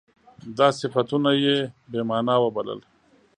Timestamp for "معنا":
2.09-2.35